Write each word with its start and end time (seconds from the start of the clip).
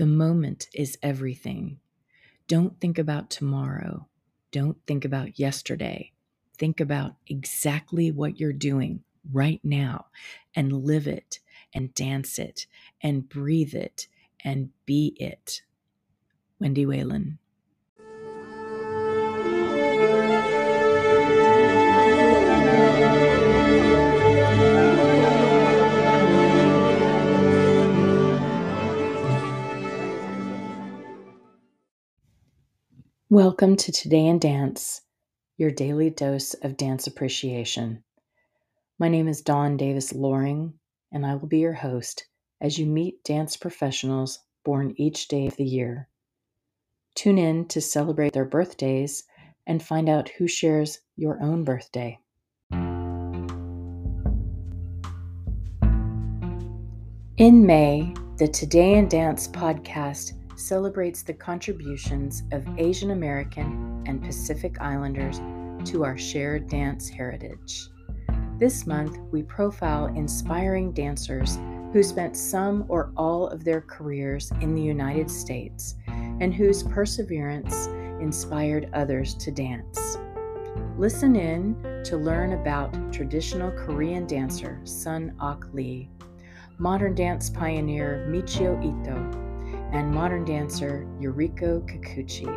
The 0.00 0.06
moment 0.06 0.66
is 0.72 0.96
everything. 1.02 1.78
Don't 2.48 2.80
think 2.80 2.96
about 2.96 3.28
tomorrow. 3.28 4.08
Don't 4.50 4.78
think 4.86 5.04
about 5.04 5.38
yesterday. 5.38 6.12
Think 6.56 6.80
about 6.80 7.16
exactly 7.26 8.10
what 8.10 8.40
you're 8.40 8.54
doing 8.54 9.04
right 9.30 9.60
now 9.62 10.06
and 10.56 10.86
live 10.86 11.06
it 11.06 11.40
and 11.74 11.92
dance 11.92 12.38
it 12.38 12.66
and 13.02 13.28
breathe 13.28 13.74
it 13.74 14.08
and 14.42 14.70
be 14.86 15.14
it. 15.20 15.60
Wendy 16.58 16.86
Whelan. 16.86 17.38
Welcome 33.32 33.76
to 33.76 33.92
Today 33.92 34.26
in 34.26 34.40
Dance, 34.40 35.02
your 35.56 35.70
daily 35.70 36.10
dose 36.10 36.54
of 36.54 36.76
dance 36.76 37.06
appreciation. 37.06 38.02
My 38.98 39.06
name 39.06 39.28
is 39.28 39.40
Dawn 39.40 39.76
Davis 39.76 40.12
Loring, 40.12 40.72
and 41.12 41.24
I 41.24 41.36
will 41.36 41.46
be 41.46 41.60
your 41.60 41.74
host 41.74 42.26
as 42.60 42.76
you 42.76 42.86
meet 42.86 43.22
dance 43.22 43.56
professionals 43.56 44.40
born 44.64 44.94
each 44.96 45.28
day 45.28 45.46
of 45.46 45.54
the 45.54 45.64
year. 45.64 46.08
Tune 47.14 47.38
in 47.38 47.68
to 47.68 47.80
celebrate 47.80 48.32
their 48.32 48.44
birthdays 48.44 49.22
and 49.64 49.80
find 49.80 50.08
out 50.08 50.30
who 50.30 50.48
shares 50.48 50.98
your 51.14 51.40
own 51.40 51.62
birthday. 51.62 52.18
In 57.36 57.64
May, 57.64 58.12
the 58.38 58.48
Today 58.48 58.94
in 58.94 59.06
Dance 59.06 59.46
podcast 59.46 60.32
celebrates 60.60 61.22
the 61.22 61.32
contributions 61.32 62.44
of 62.52 62.66
Asian 62.78 63.10
American 63.10 64.04
and 64.06 64.22
Pacific 64.22 64.80
Islanders 64.80 65.40
to 65.90 66.04
our 66.04 66.18
shared 66.18 66.68
dance 66.68 67.08
heritage. 67.08 67.88
This 68.58 68.86
month, 68.86 69.18
we 69.32 69.42
profile 69.42 70.06
inspiring 70.06 70.92
dancers 70.92 71.58
who 71.92 72.02
spent 72.02 72.36
some 72.36 72.84
or 72.88 73.10
all 73.16 73.48
of 73.48 73.64
their 73.64 73.80
careers 73.80 74.52
in 74.60 74.74
the 74.74 74.82
United 74.82 75.30
States 75.30 75.96
and 76.06 76.54
whose 76.54 76.82
perseverance 76.82 77.86
inspired 78.20 78.90
others 78.92 79.34
to 79.36 79.50
dance. 79.50 80.18
Listen 80.98 81.34
in 81.34 81.74
to 82.04 82.16
learn 82.16 82.52
about 82.52 83.12
traditional 83.12 83.70
Korean 83.72 84.26
dancer 84.26 84.78
Sun 84.84 85.34
Ok 85.40 85.66
Lee, 85.72 86.10
modern 86.78 87.14
dance 87.14 87.48
pioneer 87.48 88.26
Michio 88.28 88.78
Ito, 88.78 89.49
and 89.92 90.12
modern 90.12 90.44
dancer 90.44 91.06
Yuriko 91.20 91.80
Kikuchi. 91.88 92.48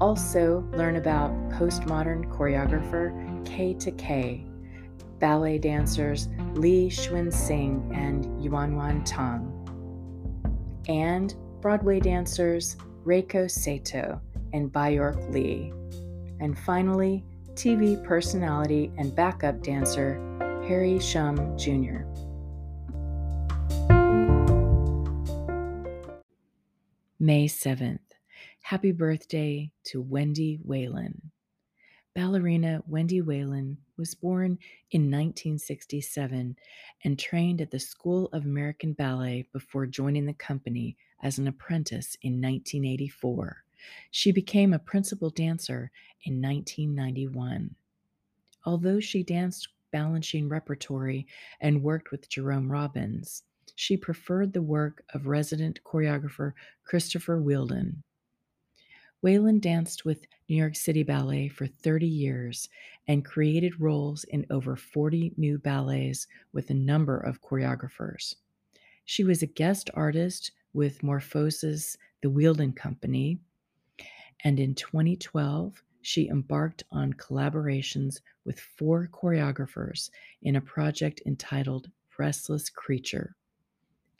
Also, 0.00 0.64
learn 0.72 0.96
about 0.96 1.30
postmodern 1.50 2.24
choreographer 2.30 3.12
Kei 3.46 3.74
Takei, 3.74 4.48
ballet 5.18 5.58
dancers 5.58 6.28
Li 6.54 6.88
Cunxin 6.88 7.94
and 7.96 8.42
Yuan 8.42 8.72
Yuan 8.72 9.04
Tan, 9.04 9.52
and 10.88 11.34
Broadway 11.60 12.00
dancers 12.00 12.76
Reiko 13.04 13.50
Sato 13.50 14.20
and 14.52 14.72
Baayork 14.72 15.32
Lee. 15.32 15.72
And 16.40 16.58
finally, 16.58 17.24
TV 17.54 18.02
personality 18.04 18.90
and 18.98 19.14
backup 19.14 19.62
dancer 19.62 20.14
Harry 20.66 20.98
Shum 20.98 21.56
Jr. 21.56 22.02
May 27.22 27.46
7th. 27.46 28.00
Happy 28.62 28.90
birthday 28.90 29.70
to 29.84 30.00
Wendy 30.02 30.58
Whelan. 30.64 31.30
Ballerina 32.16 32.82
Wendy 32.88 33.20
Whelan 33.20 33.76
was 33.96 34.16
born 34.16 34.58
in 34.90 35.02
1967 35.02 36.56
and 37.04 37.18
trained 37.20 37.60
at 37.60 37.70
the 37.70 37.78
School 37.78 38.28
of 38.32 38.44
American 38.44 38.92
Ballet 38.92 39.46
before 39.52 39.86
joining 39.86 40.26
the 40.26 40.32
company 40.32 40.96
as 41.22 41.38
an 41.38 41.46
apprentice 41.46 42.16
in 42.22 42.40
1984. 42.40 43.64
She 44.10 44.32
became 44.32 44.72
a 44.72 44.80
principal 44.80 45.30
dancer 45.30 45.92
in 46.24 46.42
1991. 46.42 47.72
Although 48.66 48.98
she 48.98 49.22
danced 49.22 49.68
Balanchine 49.94 50.50
repertory 50.50 51.28
and 51.60 51.84
worked 51.84 52.10
with 52.10 52.28
Jerome 52.28 52.72
Robbins, 52.72 53.44
she 53.74 53.96
preferred 53.96 54.52
the 54.52 54.62
work 54.62 55.04
of 55.14 55.26
resident 55.26 55.80
choreographer 55.84 56.52
Christopher 56.84 57.40
Wheeldon. 57.40 58.02
Whelan 59.22 59.60
danced 59.60 60.04
with 60.04 60.26
New 60.48 60.56
York 60.56 60.74
City 60.74 61.02
Ballet 61.04 61.48
for 61.48 61.66
30 61.66 62.06
years 62.06 62.68
and 63.06 63.24
created 63.24 63.80
roles 63.80 64.24
in 64.24 64.44
over 64.50 64.74
40 64.74 65.34
new 65.36 65.58
ballets 65.58 66.26
with 66.52 66.70
a 66.70 66.74
number 66.74 67.18
of 67.18 67.40
choreographers. 67.40 68.34
She 69.04 69.22
was 69.22 69.42
a 69.42 69.46
guest 69.46 69.90
artist 69.94 70.52
with 70.72 71.02
Morphoses, 71.02 71.96
the 72.20 72.30
Wheeldon 72.30 72.72
Company, 72.72 73.38
and 74.44 74.58
in 74.58 74.74
2012, 74.74 75.82
she 76.02 76.28
embarked 76.28 76.82
on 76.90 77.12
collaborations 77.12 78.20
with 78.44 78.58
four 78.58 79.08
choreographers 79.12 80.10
in 80.42 80.56
a 80.56 80.60
project 80.60 81.22
entitled 81.26 81.90
Restless 82.18 82.68
Creature. 82.68 83.36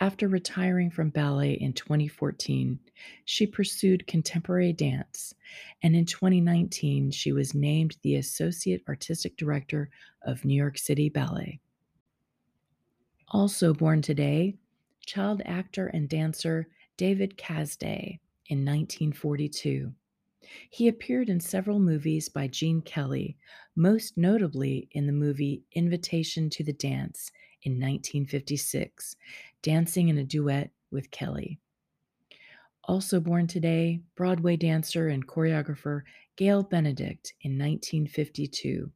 After 0.00 0.28
retiring 0.28 0.90
from 0.90 1.10
ballet 1.10 1.54
in 1.54 1.72
2014, 1.72 2.78
she 3.24 3.46
pursued 3.46 4.06
contemporary 4.06 4.72
dance, 4.72 5.34
and 5.82 5.96
in 5.96 6.04
2019, 6.04 7.10
she 7.10 7.32
was 7.32 7.52
named 7.52 7.96
the 8.02 8.14
Associate 8.14 8.80
Artistic 8.88 9.36
Director 9.36 9.90
of 10.22 10.44
New 10.44 10.54
York 10.54 10.78
City 10.78 11.08
Ballet. 11.08 11.58
Also 13.30 13.74
born 13.74 14.00
today, 14.00 14.54
child 15.04 15.42
actor 15.44 15.88
and 15.88 16.08
dancer 16.08 16.68
David 16.96 17.36
Kasday 17.36 18.20
in 18.46 18.58
1942. 18.58 19.92
He 20.70 20.88
appeared 20.88 21.28
in 21.28 21.40
several 21.40 21.80
movies 21.80 22.28
by 22.28 22.46
Gene 22.46 22.82
Kelly, 22.82 23.36
most 23.74 24.16
notably 24.16 24.88
in 24.92 25.06
the 25.06 25.12
movie 25.12 25.64
Invitation 25.72 26.48
to 26.50 26.62
the 26.62 26.72
Dance 26.72 27.32
in 27.62 27.72
1956, 27.72 29.16
dancing 29.62 30.08
in 30.08 30.18
a 30.18 30.24
duet 30.24 30.70
with 30.90 31.10
Kelly. 31.10 31.58
Also 32.84 33.20
born 33.20 33.46
today, 33.46 34.00
Broadway 34.16 34.56
dancer 34.56 35.08
and 35.08 35.26
choreographer 35.26 36.02
Gail 36.36 36.62
Benedict 36.62 37.34
in 37.42 37.52
1952. 37.52 38.90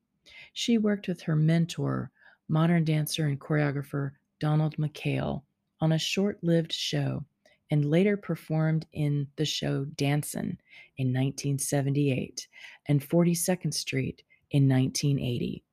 She 0.55 0.79
worked 0.79 1.09
with 1.09 1.21
her 1.23 1.37
mentor, 1.37 2.11
modern 2.49 2.85
dancer 2.85 3.27
and 3.27 3.39
choreographer 3.39 4.13
Donald 4.41 4.77
McKayle, 4.77 5.43
on 5.81 5.93
a 5.93 5.99
short 5.99 6.43
lived 6.43 6.73
show 6.73 7.25
and 7.71 7.91
later 7.91 8.17
performed 8.17 8.87
in 8.93 9.27
the 9.37 9.45
show 9.45 9.85
Dancin' 9.97 10.59
in 10.99 11.09
1978 11.09 12.47
and 12.87 13.01
42nd 13.01 13.75
Street 13.75 14.23
in 14.51 14.69
1980. 14.69 15.65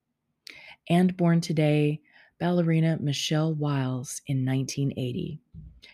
And 0.88 1.16
born 1.16 1.40
today, 1.40 2.00
ballerina 2.40 2.98
Michele 3.00 3.54
Wiles 3.54 4.22
in 4.26 4.44
1980. 4.44 5.38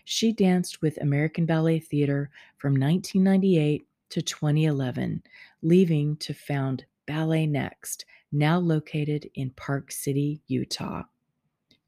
She 0.05 0.31
danced 0.31 0.81
with 0.81 0.97
American 1.01 1.45
Ballet 1.45 1.79
Theater 1.79 2.31
from 2.57 2.71
1998 2.71 3.85
to 4.09 4.21
2011, 4.21 5.21
leaving 5.61 6.15
to 6.17 6.33
found 6.33 6.85
Ballet 7.05 7.45
Next, 7.45 8.05
now 8.31 8.57
located 8.57 9.29
in 9.35 9.49
Park 9.51 9.91
City, 9.91 10.41
Utah. 10.47 11.03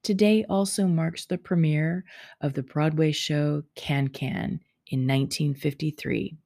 Today 0.04 0.46
also 0.50 0.86
marks 0.86 1.26
the 1.26 1.38
premiere 1.38 2.04
of 2.42 2.54
the 2.54 2.64
Broadway 2.64 3.12
show 3.12 3.64
Can 3.76 4.10
Can 4.10 4.60
in 4.88 5.08
1953. 5.08 6.38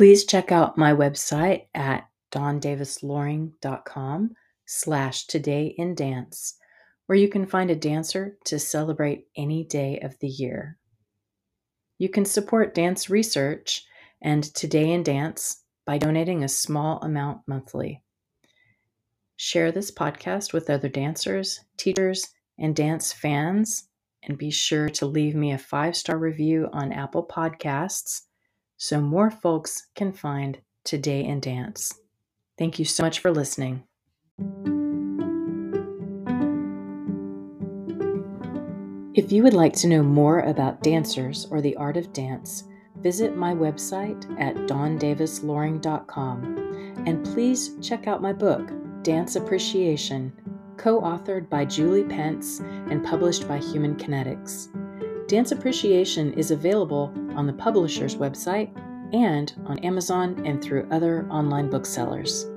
Please 0.00 0.24
check 0.24 0.50
out 0.50 0.78
my 0.78 0.94
website 0.94 1.66
at 1.74 2.08
dawndavisloring.com 2.32 4.30
slash 4.64 5.26
today 5.26 5.74
in 5.76 5.94
dance, 5.94 6.54
where 7.04 7.18
you 7.18 7.28
can 7.28 7.44
find 7.44 7.70
a 7.70 7.76
dancer 7.76 8.38
to 8.46 8.58
celebrate 8.58 9.26
any 9.36 9.62
day 9.62 10.00
of 10.00 10.18
the 10.20 10.28
year. 10.28 10.78
You 11.98 12.08
can 12.08 12.24
support 12.24 12.74
dance 12.74 13.10
research 13.10 13.84
and 14.22 14.42
Today 14.54 14.90
in 14.90 15.02
Dance 15.02 15.64
by 15.84 15.98
donating 15.98 16.44
a 16.44 16.48
small 16.48 16.98
amount 17.02 17.42
monthly. 17.46 18.02
Share 19.36 19.70
this 19.70 19.90
podcast 19.90 20.54
with 20.54 20.70
other 20.70 20.88
dancers, 20.88 21.60
teachers, 21.76 22.26
and 22.58 22.74
dance 22.74 23.12
fans, 23.12 23.90
and 24.22 24.38
be 24.38 24.50
sure 24.50 24.88
to 24.88 25.04
leave 25.04 25.34
me 25.34 25.52
a 25.52 25.58
five 25.58 25.94
star 25.94 26.16
review 26.16 26.70
on 26.72 26.90
Apple 26.90 27.26
Podcasts 27.26 28.22
so 28.80 28.98
more 28.98 29.30
folks 29.30 29.86
can 29.94 30.10
find 30.10 30.58
Today 30.84 31.22
in 31.22 31.38
Dance. 31.38 31.92
Thank 32.58 32.78
you 32.78 32.86
so 32.86 33.02
much 33.02 33.18
for 33.18 33.30
listening. 33.30 33.82
If 39.14 39.30
you 39.30 39.42
would 39.42 39.52
like 39.52 39.74
to 39.74 39.86
know 39.86 40.02
more 40.02 40.40
about 40.40 40.82
dancers 40.82 41.46
or 41.50 41.60
the 41.60 41.76
art 41.76 41.98
of 41.98 42.14
dance, 42.14 42.64
visit 43.02 43.36
my 43.36 43.52
website 43.52 44.24
at 44.40 44.56
dawndavisloring.com 44.56 47.04
and 47.06 47.24
please 47.26 47.76
check 47.82 48.06
out 48.06 48.22
my 48.22 48.32
book, 48.32 48.72
Dance 49.02 49.36
Appreciation, 49.36 50.32
co 50.78 51.02
authored 51.02 51.50
by 51.50 51.66
Julie 51.66 52.04
Pence 52.04 52.60
and 52.60 53.04
published 53.04 53.46
by 53.46 53.58
Human 53.58 53.94
Kinetics. 53.94 54.68
Dance 55.30 55.52
Appreciation 55.52 56.32
is 56.32 56.50
available 56.50 57.14
on 57.36 57.46
the 57.46 57.52
publisher's 57.52 58.16
website 58.16 58.68
and 59.14 59.54
on 59.64 59.78
Amazon 59.78 60.44
and 60.44 60.60
through 60.60 60.88
other 60.90 61.24
online 61.30 61.70
booksellers. 61.70 62.49